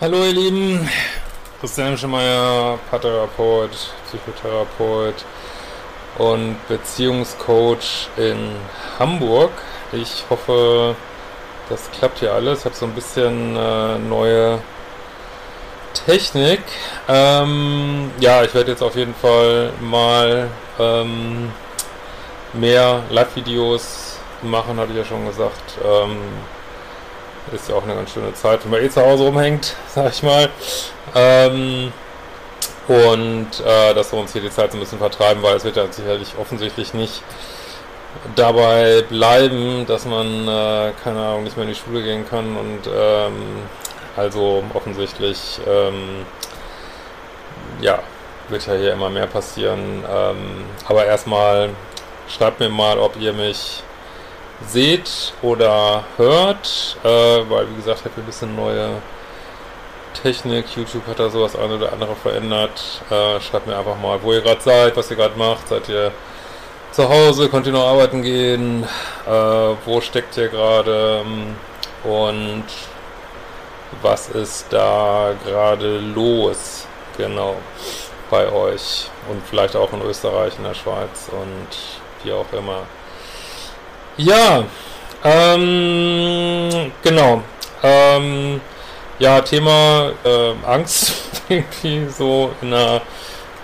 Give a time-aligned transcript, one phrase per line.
[0.00, 0.90] Hallo ihr Lieben,
[1.60, 3.70] Christian Schemeier, Paartherapeut,
[4.06, 5.24] Psychotherapeut
[6.18, 8.56] und Beziehungscoach in
[8.98, 9.52] Hamburg.
[9.92, 10.96] Ich hoffe,
[11.68, 12.58] das klappt hier alles.
[12.58, 14.58] Ich habe so ein bisschen äh, neue
[16.04, 16.62] Technik.
[17.06, 20.48] Ähm, ja, ich werde jetzt auf jeden Fall mal
[20.80, 21.52] ähm,
[22.52, 25.78] mehr Live-Videos machen, hatte ich ja schon gesagt.
[25.84, 26.16] Ähm,
[27.52, 30.22] ist ja auch eine ganz schöne Zeit, wenn man eh zu Hause rumhängt, sag ich
[30.22, 30.48] mal.
[31.14, 31.92] Ähm,
[32.88, 35.76] und äh, dass wir uns hier die Zeit so ein bisschen vertreiben, weil es wird
[35.76, 37.22] ja sicherlich offensichtlich nicht
[38.36, 42.80] dabei bleiben, dass man, äh, keine Ahnung, nicht mehr in die Schule gehen kann und
[42.94, 43.34] ähm,
[44.16, 46.26] also offensichtlich, ähm,
[47.80, 47.98] ja,
[48.48, 50.04] wird ja hier immer mehr passieren.
[50.08, 51.70] Ähm, aber erstmal
[52.28, 53.82] schreibt mir mal, ob ihr mich
[54.66, 58.90] seht oder hört, äh, weil wie gesagt, habe ein bisschen neue
[60.22, 60.76] Technik.
[60.76, 63.02] YouTube hat da sowas ein oder andere verändert.
[63.10, 65.68] Äh, schreibt mir einfach mal, wo ihr gerade seid, was ihr gerade macht.
[65.68, 66.12] Seid ihr
[66.92, 68.84] zu Hause, könnt ihr noch arbeiten gehen?
[69.26, 69.30] Äh,
[69.84, 71.24] wo steckt ihr gerade?
[72.04, 72.64] Und
[74.02, 76.86] was ist da gerade los?
[77.16, 77.56] Genau,
[78.30, 79.08] bei euch.
[79.28, 81.68] Und vielleicht auch in Österreich, in der Schweiz und
[82.22, 82.82] wie auch immer.
[84.16, 84.64] Ja,
[85.24, 87.42] ähm, genau.
[87.82, 88.60] Ähm,
[89.18, 91.14] ja, Thema äh, Angst,
[91.48, 93.00] irgendwie so in einer,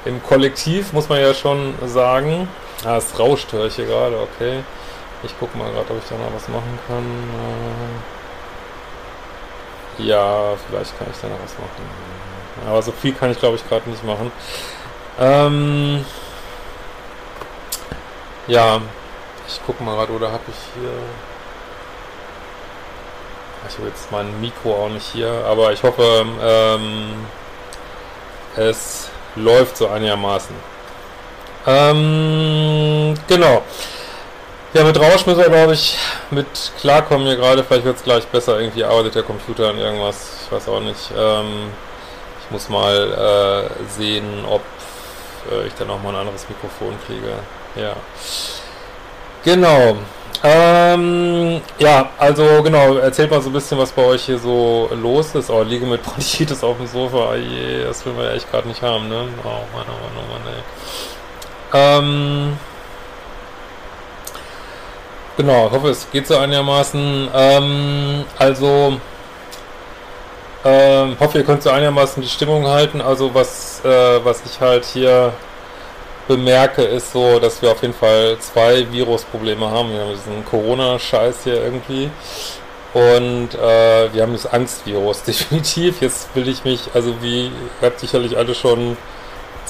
[0.04, 2.48] im Kollektiv, muss man ja schon sagen.
[2.84, 4.64] Ah, es rauscht, höre ich hier gerade, okay.
[5.22, 7.04] Ich gucke mal gerade, ob ich da noch was machen kann.
[9.98, 11.84] Äh, ja, vielleicht kann ich da noch was machen.
[12.68, 14.32] Aber so viel kann ich, glaube ich, gerade nicht machen.
[15.20, 16.04] Ähm,
[18.48, 18.80] ja,
[19.50, 20.92] ich gucke mal gerade, oder habe ich hier...
[23.68, 27.26] Ich habe jetzt mein Mikro auch nicht hier, aber ich hoffe, ähm,
[28.56, 30.54] es läuft so einigermaßen.
[31.66, 33.62] Ähm, genau.
[34.72, 35.98] Ja, mit Rausch müssen wir, glaube ich,
[36.30, 36.46] mit
[36.80, 37.64] klarkommen hier gerade.
[37.64, 38.60] Vielleicht wird es gleich besser.
[38.60, 40.46] Irgendwie arbeitet der Computer an irgendwas.
[40.46, 41.10] Ich weiß auch nicht.
[41.16, 41.70] Ähm,
[42.44, 44.62] ich muss mal äh, sehen, ob
[45.50, 47.34] äh, ich dann noch mal ein anderes Mikrofon kriege.
[47.76, 47.94] Ja.
[49.44, 49.96] Genau.
[50.42, 55.34] Ähm, ja, also genau, erzählt mal so ein bisschen, was bei euch hier so los
[55.34, 55.50] ist.
[55.50, 57.32] Oh, liege mit Bronchitis auf dem Sofa.
[57.32, 59.28] Oh je, das will man ja echt gerade nicht haben, ne?
[59.44, 60.62] Oh Mann, oh Mann, oh Mann, ey.
[61.72, 62.58] Ähm,
[65.36, 67.28] genau, ich hoffe, es geht so einigermaßen.
[67.34, 68.98] Ähm, also,
[70.64, 73.02] ähm, hoffe, ihr könnt so einigermaßen die Stimmung halten.
[73.02, 75.34] Also, was, äh, was ich halt hier
[76.30, 79.92] bemerke, ist so, dass wir auf jeden Fall zwei Virusprobleme haben.
[79.92, 82.08] Wir haben diesen Corona-Scheiß hier irgendwie.
[82.94, 86.00] Und äh, wir haben das Angstvirus definitiv.
[86.00, 87.52] Jetzt will ich mich, also wie, ihr
[87.82, 88.96] habt sicherlich alle schon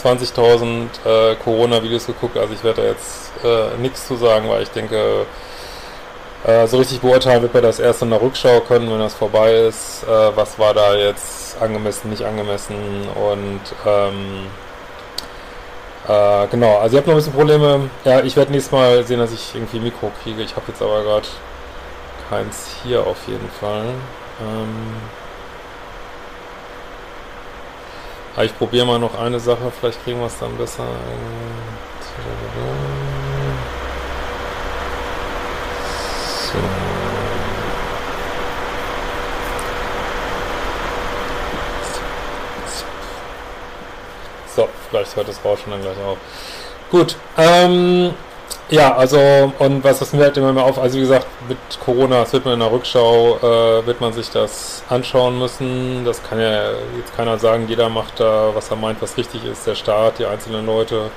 [0.03, 4.71] 20.000 äh, Corona-Videos geguckt, also ich werde da jetzt äh, nichts zu sagen, weil ich
[4.71, 5.27] denke,
[6.45, 9.53] äh, so richtig beurteilen wird man das erst in der Rückschau können, wenn das vorbei
[9.53, 10.05] ist.
[10.05, 12.77] Äh, was war da jetzt angemessen, nicht angemessen
[13.15, 14.47] und ähm,
[16.11, 17.91] äh, genau, also ihr habt noch ein bisschen Probleme.
[18.05, 20.43] Ja, ich werde nächstes Mal sehen, dass ich irgendwie Mikro kriege.
[20.43, 21.27] Ich habe jetzt aber gerade
[22.29, 23.85] keins hier auf jeden Fall.
[24.41, 25.01] Ähm,
[28.35, 30.85] Aber ich probiere mal noch eine Sache, vielleicht kriegen wir es dann besser.
[44.53, 44.59] So.
[44.63, 46.19] So, vielleicht hört das Rauschen dann gleich auf.
[46.91, 48.13] Gut, ähm,
[48.71, 49.19] ja, also,
[49.59, 52.45] und was das mir halt immer mehr auf, also wie gesagt, mit Corona, das wird
[52.45, 56.05] man in der Rückschau, äh, wird man sich das anschauen müssen.
[56.05, 59.67] Das kann ja jetzt keiner sagen, jeder macht da, was er meint, was richtig ist,
[59.67, 61.11] der Staat, die einzelnen Leute.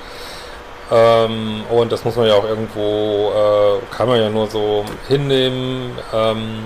[0.91, 5.97] Ähm, und das muss man ja auch irgendwo, äh, kann man ja nur so hinnehmen.
[6.13, 6.63] Ähm,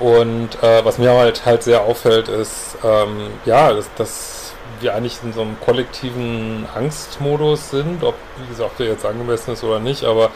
[0.00, 4.47] und äh, was mir halt halt sehr auffällt, ist, ähm, ja, das, das
[4.80, 9.64] wir eigentlich in so einem kollektiven Angstmodus sind, ob, wie gesagt, der jetzt angemessen ist
[9.64, 10.30] oder nicht, aber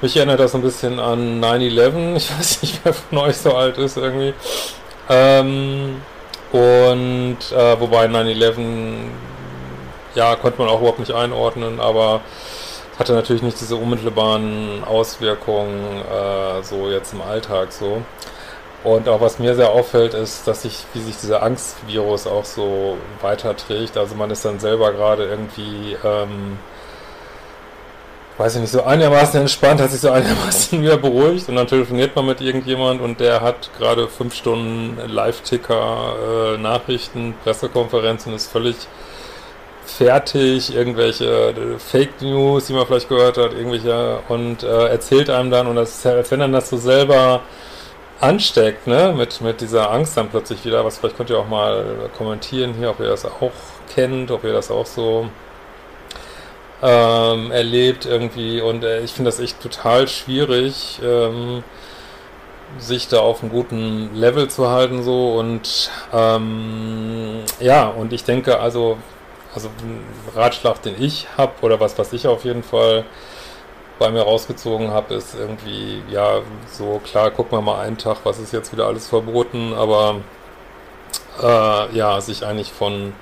[0.00, 2.14] Mich erinnert das ein bisschen an 9-11.
[2.16, 4.32] Ich weiß nicht, wer von euch so alt ist irgendwie.
[5.08, 6.00] Ähm,
[6.52, 8.58] und äh, wobei 9-11,
[10.14, 12.20] ja, konnte man auch überhaupt nicht einordnen, aber
[12.98, 18.02] hatte natürlich nicht diese unmittelbaren Auswirkungen äh, so jetzt im Alltag so.
[18.84, 22.96] Und auch was mir sehr auffällt, ist, dass sich, wie sich dieser Angstvirus auch so
[23.20, 23.96] weiterträgt.
[23.96, 26.58] Also man ist dann selber gerade irgendwie, ähm,
[28.38, 32.14] weiß ich nicht, so einigermaßen entspannt, hat sich so einigermaßen wieder beruhigt und dann telefoniert
[32.14, 38.76] man mit irgendjemand und der hat gerade fünf Stunden Live-Ticker, äh, Nachrichten, Pressekonferenzen, ist völlig
[39.84, 45.50] fertig, irgendwelche äh, Fake News, die man vielleicht gehört hat, irgendwelche und äh, erzählt einem
[45.50, 47.40] dann und das ist, als wenn dann das so selber
[48.20, 52.10] ansteckt, ne, mit, mit dieser Angst dann plötzlich wieder, was vielleicht könnt ihr auch mal
[52.16, 53.52] kommentieren hier, ob ihr das auch
[53.94, 55.28] kennt, ob ihr das auch so
[56.82, 58.60] ähm, erlebt irgendwie.
[58.60, 61.62] Und äh, ich finde das echt total schwierig, ähm,
[62.78, 65.38] sich da auf einem guten Level zu halten so.
[65.38, 68.98] Und ähm, ja, und ich denke also,
[69.54, 69.70] also
[70.34, 73.04] Ratschlag, den ich habe oder was, was ich auf jeden Fall
[73.98, 76.40] bei mir rausgezogen habe, ist irgendwie, ja,
[76.70, 80.16] so klar, gucken wir mal einen Tag, was ist jetzt wieder alles verboten, aber
[81.42, 83.12] äh, ja, sich eigentlich von,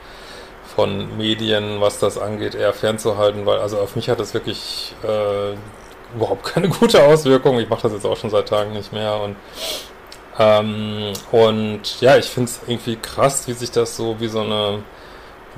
[0.75, 5.55] von Medien, was das angeht, eher fernzuhalten, weil also auf mich hat das wirklich äh,
[6.15, 7.59] überhaupt keine gute Auswirkung.
[7.59, 9.37] Ich mache das jetzt auch schon seit Tagen nicht mehr und
[10.39, 14.83] ähm, und ja, ich finde es irgendwie krass, wie sich das so wie so eine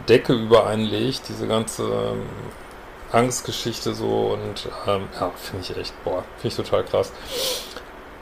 [0.09, 2.15] Decke über einen legt, diese ganze
[3.13, 7.13] Angstgeschichte so und ähm, ja, finde ich echt, boah, finde ich total krass.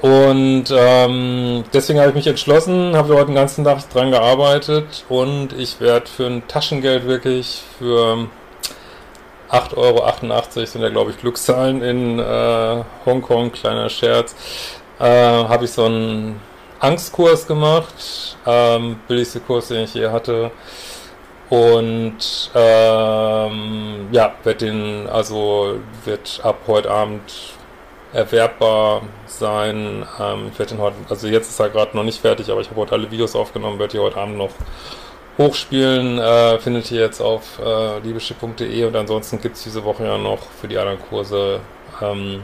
[0.02, 5.54] Und ähm, deswegen habe ich mich entschlossen, habe heute den ganzen Tag dran gearbeitet und
[5.54, 8.28] ich werde für ein Taschengeld wirklich für
[9.50, 14.34] 8,88 Euro sind ja glaube ich Glückszahlen in äh, Hongkong, kleiner Scherz,
[14.98, 16.40] äh, habe ich so einen
[16.78, 20.50] Angstkurs gemacht, ähm, billigste Kurs, den ich je hatte.
[21.48, 27.22] Und ähm, ja, wird den, also wird ab heute Abend
[28.12, 30.04] erwerbbar sein.
[30.18, 32.70] Ähm, ich werde den heute, also jetzt ist er gerade noch nicht fertig, aber ich
[32.70, 34.50] habe heute alle Videos aufgenommen, werde die heute Abend noch
[35.38, 36.18] hochspielen.
[36.18, 40.40] Äh, findet ihr jetzt auf äh, liebeschiff.de und ansonsten gibt es diese Woche ja noch
[40.60, 41.60] für die anderen Kurse
[42.02, 42.42] ähm,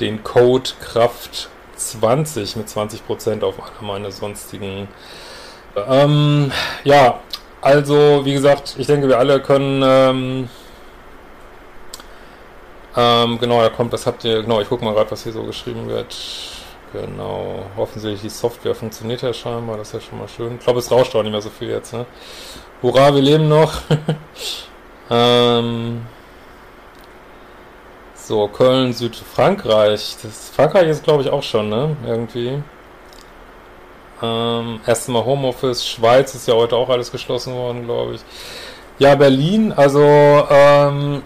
[0.00, 4.88] den Code Kraft 20 mit 20% auf alle meine sonstigen
[5.74, 6.52] ähm,
[6.84, 7.20] ja,
[7.62, 10.48] also, wie gesagt, ich denke, wir alle können, ähm,
[12.96, 15.44] ähm, genau, da kommt, das habt ihr, genau, ich gucke mal gerade, was hier so
[15.44, 16.14] geschrieben wird.
[16.92, 20.56] Genau, offensichtlich die Software funktioniert ja scheinbar, das ist ja schon mal schön.
[20.56, 22.04] Ich glaube, es rauscht auch nicht mehr so viel jetzt, ne?
[22.82, 23.80] Hurra, wir leben noch.
[25.10, 26.02] ähm,
[28.14, 30.16] so, Köln, Südfrankreich.
[30.22, 31.96] Das Frankreich ist, glaube ich, auch schon, ne?
[32.06, 32.62] Irgendwie.
[34.22, 38.20] Ähm, erstes Mal Homeoffice, Schweiz ist ja heute auch alles geschlossen worden, glaube ich.
[38.98, 41.22] Ja, Berlin, also ähm,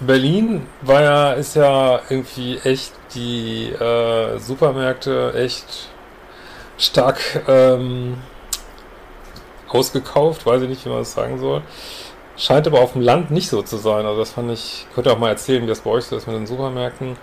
[0.00, 5.88] Berlin war ja, ist ja irgendwie echt die äh, Supermärkte echt
[6.78, 8.18] stark ähm,
[9.68, 11.62] ausgekauft, weiß ich nicht, wie man das sagen soll.
[12.36, 14.06] Scheint aber auf dem Land nicht so zu sein.
[14.06, 16.26] Also das fand ich, könnt ihr auch mal erzählen, wie das bei euch so ist
[16.26, 17.16] mit den Supermärkten.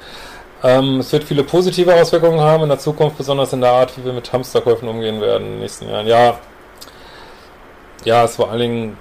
[0.63, 4.03] Ähm, es wird viele positive Auswirkungen haben in der Zukunft, besonders in der Art, wie
[4.03, 6.07] wir mit Hamsterkäufen umgehen werden in den nächsten Jahren.
[6.07, 6.39] Ja,
[8.03, 8.98] ja, es vor allen Dingen,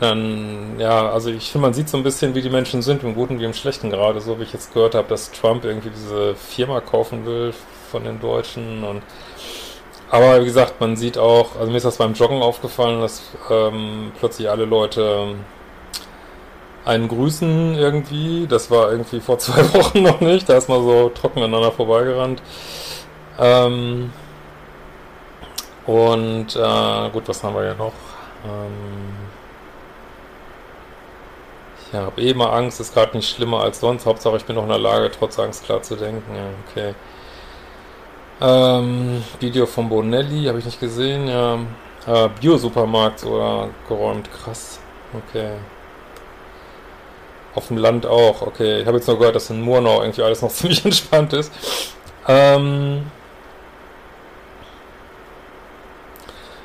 [0.00, 3.14] dann, ja, also ich finde, man sieht so ein bisschen, wie die Menschen sind, im
[3.14, 6.34] Guten wie im Schlechten gerade, so wie ich jetzt gehört habe, dass Trump irgendwie diese
[6.34, 7.54] Firma kaufen will
[7.90, 9.02] von den Deutschen und
[10.10, 14.12] aber wie gesagt, man sieht auch, also mir ist das beim Joggen aufgefallen, dass ähm,
[14.18, 15.36] plötzlich alle Leute
[16.84, 18.46] einen grüßen irgendwie.
[18.46, 20.48] Das war irgendwie vor zwei Wochen noch nicht.
[20.48, 22.42] Da ist man so trocken aneinander vorbeigerannt.
[23.38, 24.12] Ähm
[25.86, 27.92] und äh, gut, was haben wir hier noch?
[28.44, 29.32] Ähm
[31.92, 34.06] ich habe eh mal Angst, ist gerade nicht schlimmer als sonst.
[34.06, 36.34] Hauptsache, ich bin noch in der Lage, trotz Angst klar zu denken.
[36.34, 36.94] Ja, okay.
[38.40, 41.28] Ähm, Video von Bonelli, habe ich nicht gesehen.
[41.28, 41.58] Ja.
[42.06, 44.30] Äh, Bio-Supermarkt oder geräumt.
[44.32, 44.80] Krass.
[45.28, 45.52] Okay.
[47.54, 48.80] Auf dem Land auch, okay.
[48.80, 51.52] Ich habe jetzt nur gehört, dass in Murnau irgendwie alles noch ziemlich entspannt ist.
[52.26, 53.04] Ähm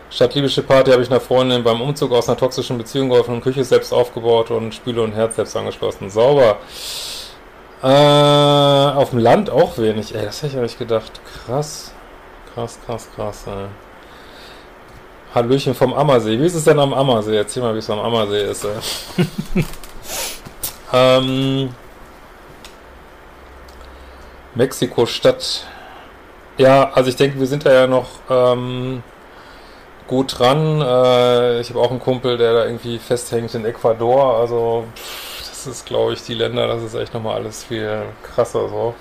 [0.09, 3.41] Statt liebische Party habe ich einer Freundin beim Umzug aus einer toxischen Beziehung geholfen und
[3.41, 6.09] Küche selbst aufgebaut und Spüle und Herz selbst angeschlossen.
[6.09, 6.57] Sauber.
[7.83, 10.15] Äh, auf dem Land auch wenig.
[10.15, 11.21] Ey, das hätte ich ja gedacht.
[11.45, 11.91] Krass.
[12.53, 13.43] Krass, krass, krass.
[13.45, 13.67] Ey.
[15.35, 16.39] Hallöchen vom Ammersee.
[16.39, 17.37] Wie ist es denn am Ammersee?
[17.37, 18.65] Erzähl mal, wie es am Ammersee ist.
[18.65, 19.65] Ey.
[20.93, 21.73] Ähm,
[24.55, 25.65] Mexiko-Stadt.
[26.57, 29.03] Ja, also ich denke, wir sind da ja noch ähm,
[30.07, 30.81] gut dran.
[30.81, 34.37] Äh, ich habe auch einen Kumpel, der da irgendwie festhängt in Ecuador.
[34.37, 38.69] Also pff, das ist, glaube ich, die Länder, das ist echt nochmal alles viel krasser
[38.69, 38.95] so.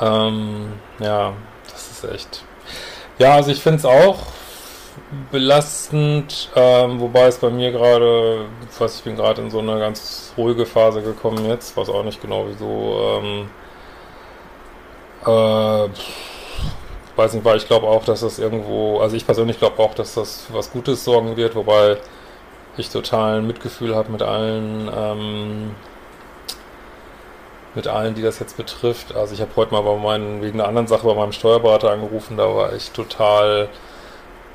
[0.00, 1.34] Ähm, ja,
[1.70, 2.44] das ist echt.
[3.18, 4.18] Ja, also ich finde es auch
[5.30, 8.46] belastend, ähm, wobei es bei mir gerade,
[8.78, 12.20] was ich bin gerade in so eine ganz ruhige Phase gekommen jetzt, weiß auch nicht
[12.20, 13.20] genau wieso.
[13.22, 13.50] Ähm,
[15.24, 15.88] äh,
[17.16, 20.14] weiß nicht, weil ich glaube auch, dass das irgendwo, also ich persönlich glaube auch, dass
[20.14, 21.98] das für was Gutes sorgen wird, wobei
[22.76, 25.74] ich total Mitgefühl habe mit allen, ähm,
[27.74, 29.14] mit allen, die das jetzt betrifft.
[29.14, 32.36] Also ich habe heute mal bei meinen, wegen einer anderen Sache bei meinem Steuerberater angerufen,
[32.36, 33.68] da war ich total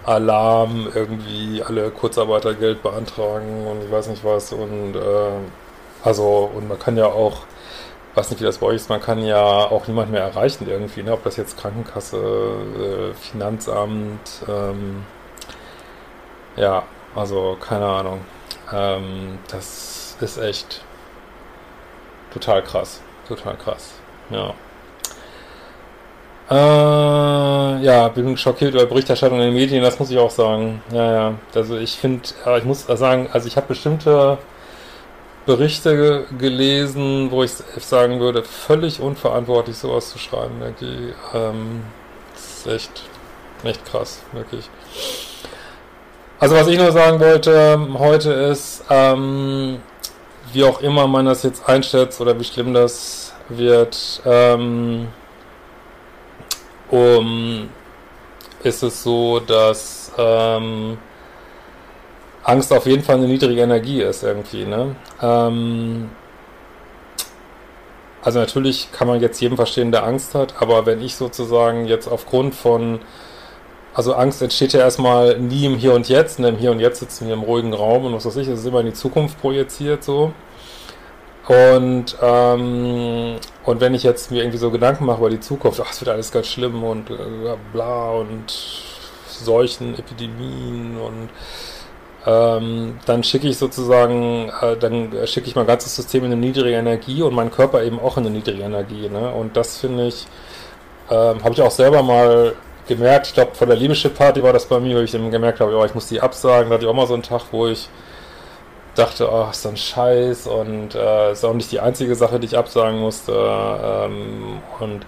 [0.07, 5.31] Alarm, irgendwie alle Kurzarbeitergeld beantragen und ich weiß nicht was und äh,
[6.03, 7.41] also und man kann ja auch
[8.17, 11.03] weiß nicht, wie das bei euch ist, man kann ja auch niemand mehr erreichen irgendwie,
[11.03, 11.13] ne?
[11.13, 15.05] ob das jetzt Krankenkasse, äh, Finanzamt, ähm,
[16.55, 16.83] ja,
[17.15, 18.21] also keine Ahnung.
[18.73, 20.83] Ähm, das ist echt
[22.33, 23.93] total krass, total krass,
[24.31, 24.53] ja.
[26.49, 30.81] Äh, ja, bin schockiert über Berichterstattung in den Medien, das muss ich auch sagen.
[30.93, 32.21] Ja, ja, also ich finde,
[32.57, 34.37] ich muss sagen, also ich habe bestimmte
[35.45, 41.13] Berichte gelesen, wo ich sagen würde, völlig unverantwortlich sowas zu schreiben, irgendwie.
[41.33, 41.83] Ähm,
[42.33, 43.03] das ist echt,
[43.63, 44.69] echt krass, wirklich.
[46.39, 49.79] Also was ich nur sagen wollte heute ist, ähm,
[50.53, 55.07] wie auch immer man das jetzt einschätzt oder wie schlimm das wird, ähm,
[56.89, 57.69] um,
[58.63, 60.97] ist es so, dass ähm,
[62.43, 64.95] Angst auf jeden Fall eine niedrige Energie ist irgendwie, ne?
[65.21, 66.09] Ähm,
[68.21, 72.07] also natürlich kann man jetzt jedem verstehen, der Angst hat, aber wenn ich sozusagen jetzt
[72.07, 72.99] aufgrund von,
[73.93, 76.49] also Angst entsteht ja erstmal nie im Hier und Jetzt, ne?
[76.49, 78.65] im Hier und Jetzt sitzen wir im ruhigen Raum und was weiß ich, es ist
[78.65, 80.33] immer in die Zukunft projiziert so.
[81.47, 85.91] Und, ähm, und wenn ich jetzt mir irgendwie so Gedanken mache über die Zukunft, ach,
[85.91, 87.15] es wird alles ganz schlimm und äh,
[87.71, 88.51] bla und
[89.27, 91.29] Seuchen, Epidemien und
[92.25, 96.75] ähm, dann schicke ich sozusagen, äh, dann schicke ich mein ganzes System in eine niedrige
[96.75, 99.07] Energie und mein Körper eben auch in eine niedrige Energie.
[99.07, 99.31] Ne?
[99.31, 100.27] Und das finde ich,
[101.09, 102.55] ähm, habe ich auch selber mal
[102.87, 105.77] gemerkt, ich glaube vor der Liebeschip-Party war das bei mir, wo ich dann gemerkt habe,
[105.77, 107.87] oh, ich muss die absagen, da hatte ich auch mal so einen Tag, wo ich
[108.97, 112.57] dachte, oh, ist ein Scheiß und äh, ist auch nicht die einzige Sache, die ich
[112.57, 113.33] absagen musste.
[113.33, 115.05] Ähm, und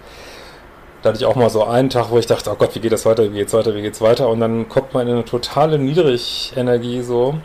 [1.02, 2.92] da hatte ich auch mal so einen Tag, wo ich dachte, oh Gott, wie geht
[2.92, 4.28] das weiter, wie geht's weiter, wie geht's weiter?
[4.28, 7.36] Und dann kommt man in eine totale Niedrigenergie so.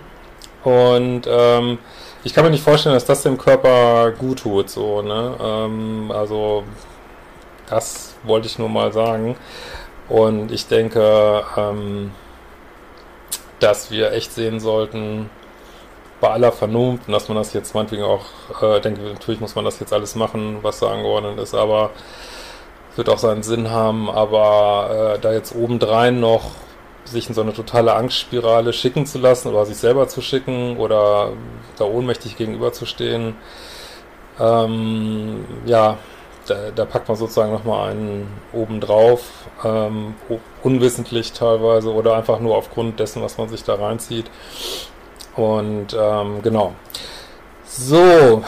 [0.63, 1.77] Und ähm,
[2.23, 5.35] ich kann mir nicht vorstellen, dass das dem Körper gut tut, so, ne?
[5.39, 6.63] Ähm, also,
[7.69, 9.35] das wollte ich nur mal sagen.
[10.09, 12.11] Und ich denke, ähm,
[13.59, 15.29] dass wir echt sehen sollten,
[16.25, 18.25] bei aller Vernunft, und dass man das jetzt meinetwegen auch,
[18.61, 21.91] äh, denke, natürlich muss man das jetzt alles machen, was da angeordnet ist, aber
[22.95, 26.51] wird auch seinen Sinn haben, aber äh, da jetzt obendrein noch
[27.03, 31.33] sich in so eine totale Angstspirale schicken zu lassen oder sich selber zu schicken oder
[31.77, 33.35] da ohnmächtig gegenüberzustehen,
[34.39, 35.97] ähm, ja,
[36.47, 39.21] da, da, packt man sozusagen nochmal einen obendrauf,
[39.63, 40.15] ähm,
[40.63, 44.25] unwissentlich teilweise oder einfach nur aufgrund dessen, was man sich da reinzieht.
[45.35, 46.73] Und ähm, genau.
[47.65, 48.43] So,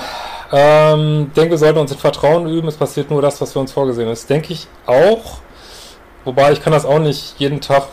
[0.51, 2.67] ähm, denke, wir sollten uns in Vertrauen üben.
[2.67, 4.29] Es passiert nur das, was für uns vorgesehen ist.
[4.29, 5.39] Denke ich auch.
[6.23, 7.87] Wobei ich kann das auch nicht jeden Tag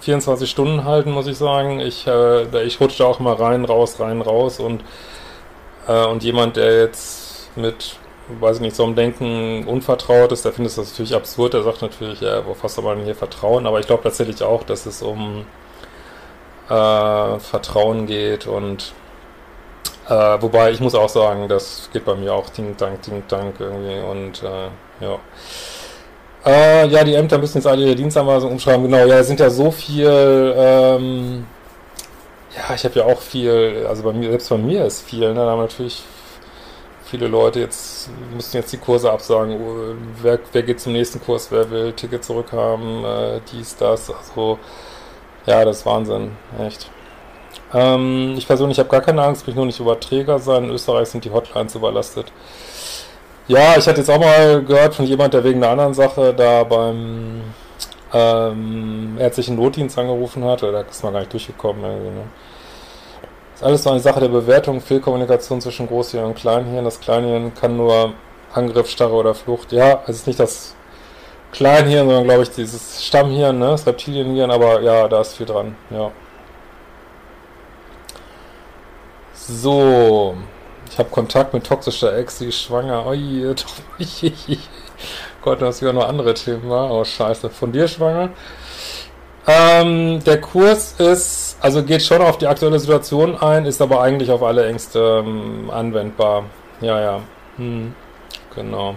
[0.00, 1.80] 24 Stunden halten, muss ich sagen.
[1.80, 4.60] Ich, äh, ich rutsche auch immer rein, raus, rein, raus.
[4.60, 4.82] Und,
[5.86, 7.96] äh, und jemand, der jetzt mit,
[8.40, 11.54] weiß ich nicht, so einem Denken unvertraut ist, der findet das natürlich absurd.
[11.54, 13.66] Der sagt natürlich, ja, wo was soll man hier vertrauen?
[13.66, 15.46] Aber ich glaube tatsächlich auch, dass es um
[16.68, 18.92] äh, Vertrauen geht und
[20.08, 23.60] äh, wobei ich muss auch sagen, das geht bei mir auch Ding Dank, Ding Dank
[23.60, 25.18] irgendwie und äh, ja.
[26.46, 28.84] Äh, ja, die Ämter müssen jetzt alle ihre Dienstanweisungen umschreiben.
[28.84, 31.46] Genau, ja, es sind ja so viel, ähm,
[32.56, 35.34] ja, ich habe ja auch viel, also bei mir, selbst bei mir ist viel, ne,
[35.34, 36.02] da haben natürlich
[37.04, 41.50] viele Leute jetzt, müssen jetzt die Kurse absagen, oh, wer, wer geht zum nächsten Kurs,
[41.50, 44.58] wer will Ticket zurückhaben, äh, dies, das, also,
[45.48, 46.90] ja, das ist Wahnsinn, echt.
[47.72, 50.64] Ähm, ich persönlich habe gar keine Angst, mich nur nicht über Träger sein.
[50.64, 52.30] In Österreich sind die Hotlines überlastet.
[53.46, 56.64] Ja, ich hatte jetzt auch mal gehört von jemand, der wegen einer anderen Sache da
[56.64, 57.42] beim
[58.12, 60.62] ähm, ärztlichen Notdienst angerufen hat.
[60.62, 61.82] Da ist man gar nicht durchgekommen.
[61.82, 62.24] Irgendwie, ne?
[63.52, 66.84] Das ist alles so eine Sache der Bewertung, Fehlkommunikation zwischen Großhirn und Kleinhirn.
[66.84, 68.12] Das Kleinhirn kann nur
[68.52, 69.72] Angriff, Starre oder Flucht.
[69.72, 70.74] Ja, es ist nicht das
[71.52, 73.68] Kleinhirn, sondern glaube ich dieses Stammhirn, ne?
[73.68, 76.10] das Reptilienhirn, aber ja, da ist viel dran, ja.
[79.34, 80.36] So,
[80.90, 83.06] ich habe Kontakt mit toxischer Ex, sie ist schwanger.
[83.06, 83.54] Oi,
[85.42, 86.90] Gott, du hast wieder noch andere Themen, wa?
[86.90, 87.48] Oh, scheiße.
[87.48, 88.30] Von dir schwanger?
[89.46, 94.30] Ähm, der Kurs ist, also geht schon auf die aktuelle Situation ein, ist aber eigentlich
[94.30, 96.44] auf alle Ängste ähm, anwendbar.
[96.82, 97.20] Ja, ja.
[97.56, 97.94] Hm,
[98.54, 98.96] genau.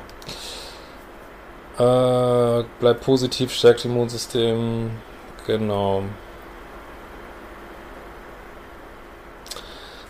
[1.81, 4.91] Äh, bleibt positiv, stärkt Immunsystem.
[5.47, 6.03] Genau.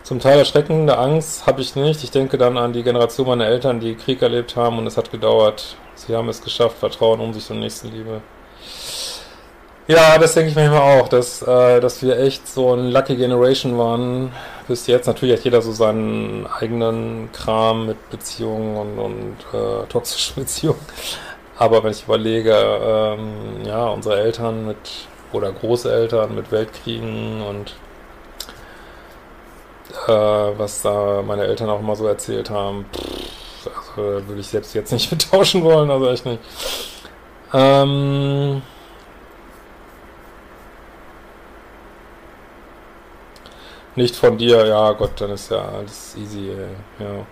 [0.02, 2.04] Zum Teil erschreckende Angst habe ich nicht.
[2.04, 5.10] Ich denke dann an die Generation meiner Eltern, die Krieg erlebt haben und es hat
[5.10, 5.76] gedauert.
[5.94, 8.20] Sie haben es geschafft, Vertrauen, Umsicht und Nächstenliebe.
[9.88, 13.78] Ja, das denke ich manchmal auch, dass, äh, dass wir echt so ein Lucky Generation
[13.78, 14.32] waren
[14.68, 15.06] bis jetzt.
[15.06, 20.78] Natürlich hat jeder so seinen eigenen Kram mit Beziehungen und, und äh, toxischen Beziehungen.
[21.62, 27.74] Aber wenn ich überlege, ähm, ja, unsere Eltern mit oder Großeltern mit Weltkriegen und
[30.08, 30.10] äh,
[30.58, 34.92] was da meine Eltern auch immer so erzählt haben, pff, also würde ich selbst jetzt
[34.92, 36.40] nicht mittauschen wollen, also echt nicht.
[37.54, 38.62] Ähm,
[43.94, 47.04] Nicht von dir, ja Gott, dann ist ja alles easy, ey.
[47.04, 47.26] ja.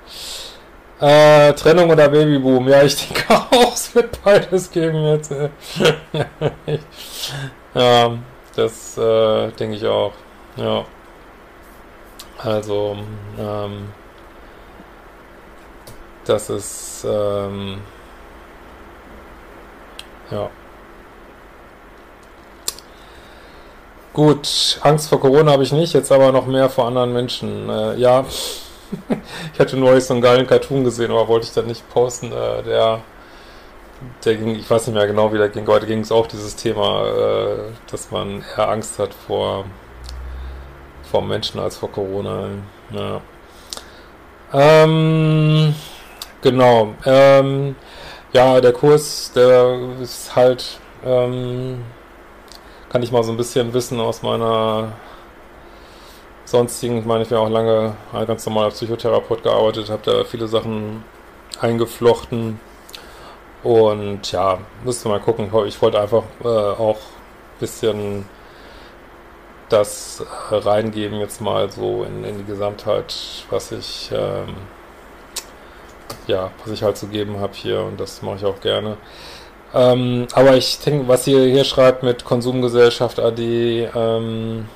[1.01, 5.33] Äh, Trennung oder Babyboom, ja, ich denke auch, es wird beides geben jetzt.
[7.75, 8.11] ja,
[8.57, 10.13] das äh, denke ich auch,
[10.57, 10.85] ja.
[12.37, 12.99] Also,
[13.39, 13.89] ähm,
[16.27, 17.81] das ist, ähm,
[20.31, 20.51] ja.
[24.13, 27.71] Gut, Angst vor Corona habe ich nicht, jetzt aber noch mehr vor anderen Menschen.
[27.71, 28.25] Äh, ja,
[29.55, 32.33] ich hatte neulich so einen geilen Cartoon gesehen, aber wollte ich dann nicht posten.
[32.33, 33.01] Äh, der,
[34.25, 35.67] der ging, ich weiß nicht mehr genau, wie der ging.
[35.67, 37.57] Heute ging es auch dieses Thema, äh,
[37.91, 39.65] dass man eher Angst hat vor,
[41.11, 42.49] vor Menschen als vor Corona.
[42.91, 43.21] Ja.
[44.53, 45.75] Ähm,
[46.43, 46.95] genau.
[47.05, 47.77] Ähm,
[48.33, 50.79] ja, der Kurs, der ist halt.
[51.05, 51.83] Ähm,
[52.91, 54.93] kann ich mal so ein bisschen wissen aus meiner
[56.51, 57.95] sonstigen, ich meine, ich bin auch lange
[58.27, 61.05] ganz normal als Psychotherapeut gearbeitet, habe da viele Sachen
[61.61, 62.59] eingeflochten
[63.63, 65.51] und ja, müsste mal gucken.
[65.67, 68.27] Ich wollte einfach äh, auch ein bisschen
[69.69, 73.15] das reingeben jetzt mal so in, in, die Gesamtheit,
[73.51, 74.57] was ich ähm,
[76.27, 78.97] ja, was ich halt zu geben habe hier und das mache ich auch gerne.
[79.73, 84.69] Ähm, aber ich denke, was ihr hier schreibt mit Konsumgesellschaft AD, ähm,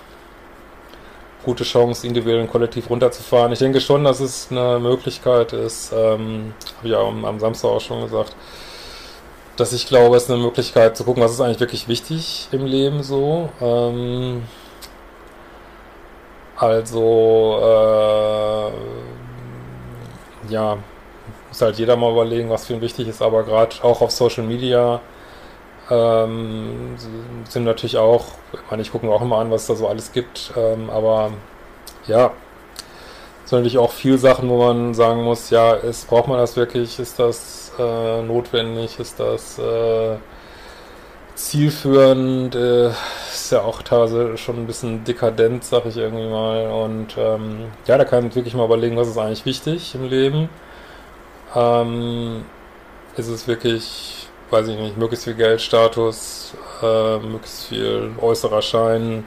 [1.45, 3.53] gute Chance, individuell und kollektiv runterzufahren.
[3.53, 7.69] Ich denke schon, dass es eine Möglichkeit ist, ähm, habe ich ja am, am, Samstag
[7.69, 8.35] auch schon gesagt,
[9.57, 12.67] dass ich glaube, es ist eine Möglichkeit zu gucken, was ist eigentlich wirklich wichtig im
[12.67, 13.51] Leben so.
[13.61, 14.43] Ähm,
[16.57, 18.71] also, äh,
[20.53, 20.79] ja,
[21.49, 24.45] muss halt jeder mal überlegen, was für ihn wichtig ist, aber gerade auch auf Social
[24.45, 25.01] Media
[25.91, 26.97] ähm,
[27.49, 29.89] sind natürlich auch, ich meine, ich gucke mir auch immer an, was es da so
[29.89, 31.33] alles gibt, ähm, aber
[32.07, 32.33] ja,
[33.45, 36.99] sind natürlich auch viele Sachen, wo man sagen muss, ja, ist, braucht man das wirklich,
[36.99, 40.17] ist das äh, notwendig, ist das äh,
[41.35, 42.89] zielführend, äh,
[43.33, 47.99] ist ja auch teilweise schon ein bisschen dekadent, sag ich irgendwie mal, und ähm, ja,
[47.99, 50.49] da kann man wirklich mal überlegen, was ist eigentlich wichtig im Leben?
[51.55, 52.45] Ähm,
[53.17, 59.25] ist es wirklich, weiß ich nicht, möglichst viel Geldstatus, äh, möglichst viel äußerer Schein.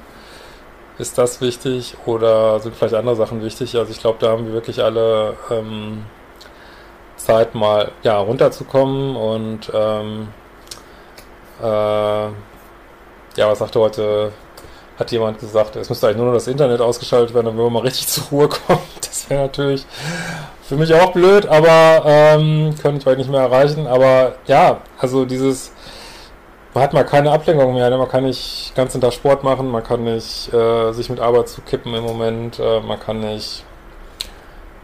[0.98, 3.76] Ist das wichtig oder sind vielleicht andere Sachen wichtig?
[3.76, 6.06] Also ich glaube, da haben wir wirklich alle ähm,
[7.18, 10.30] Zeit mal ja, runterzukommen und ähm,
[11.62, 12.32] äh, ja,
[13.38, 14.32] was sagte heute,
[14.98, 17.84] hat jemand gesagt, es müsste eigentlich nur noch das Internet ausgeschaltet werden, damit wir mal
[17.84, 18.82] richtig zur Ruhe kommen.
[19.02, 19.86] Das wäre natürlich
[20.68, 23.88] für mich auch blöd, aber ähm, könnte ich heute nicht mehr erreichen.
[23.88, 25.72] Aber ja, also dieses,
[26.74, 27.90] man hat mal keine Ablenkung mehr.
[27.90, 27.98] Ne?
[27.98, 31.94] Man kann nicht ganz hinter Sport machen, man kann nicht äh, sich mit Arbeit zukippen
[31.94, 33.64] im Moment, äh, man kann nicht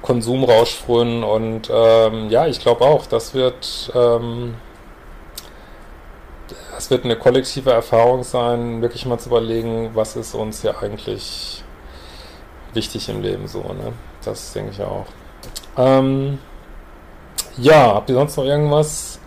[0.01, 4.55] Konsum raussprühen und ähm, ja, ich glaube auch, das wird ähm,
[6.75, 11.63] das wird eine kollektive Erfahrung sein, wirklich mal zu überlegen, was ist uns ja eigentlich
[12.73, 13.93] wichtig im Leben so, ne?
[14.25, 15.05] Das denke ich auch.
[15.77, 16.39] Ähm,
[17.57, 19.19] ja, habt ihr sonst noch irgendwas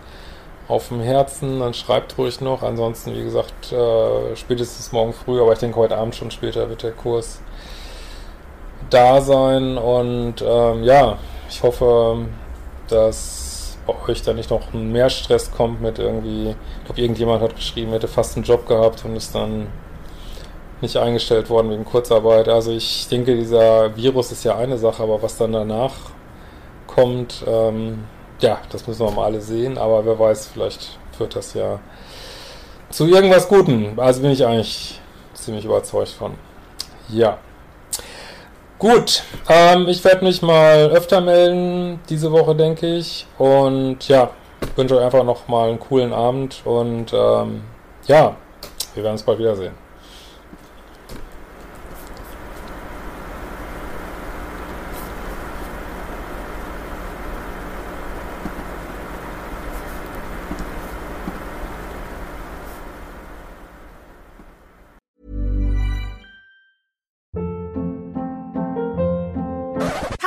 [0.67, 1.59] auf dem Herzen?
[1.59, 2.63] Dann schreibt ruhig noch.
[2.63, 6.83] Ansonsten, wie gesagt, äh, spätestens morgen früh, aber ich denke heute Abend schon später wird
[6.83, 7.41] der Kurs
[8.89, 9.77] da sein.
[9.77, 11.17] Und ähm, ja,
[11.49, 12.25] ich hoffe,
[12.87, 17.55] dass bei euch da nicht noch mehr Stress kommt mit irgendwie, ich glaube, irgendjemand hat
[17.55, 19.67] geschrieben, hätte fast einen Job gehabt und ist dann
[20.81, 22.49] nicht eingestellt worden wegen Kurzarbeit.
[22.49, 25.93] Also ich denke, dieser Virus ist ja eine Sache, aber was dann danach
[26.97, 28.05] kommt, ähm,
[28.39, 31.79] ja, das müssen wir mal alle sehen, aber wer weiß, vielleicht führt das ja
[32.89, 33.99] zu irgendwas Gutem.
[33.99, 34.99] Also bin ich eigentlich
[35.33, 36.33] ziemlich überzeugt von.
[37.09, 37.37] Ja.
[38.79, 43.27] Gut, ähm, ich werde mich mal öfter melden diese Woche, denke ich.
[43.37, 44.31] Und ja,
[44.75, 47.61] wünsche euch einfach noch mal einen coolen Abend und ähm,
[48.07, 48.35] ja,
[48.95, 49.86] wir werden uns bald wiedersehen.